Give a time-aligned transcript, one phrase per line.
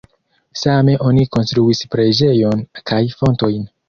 [0.61, 3.69] Same oni konstruis preĝejon kaj fontojn.